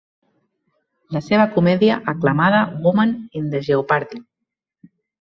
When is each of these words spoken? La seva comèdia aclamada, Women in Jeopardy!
La 1.17 1.21
seva 1.25 1.45
comèdia 1.59 1.99
aclamada, 2.15 2.65
Women 2.89 3.15
in 3.43 3.49
Jeopardy! 3.71 4.27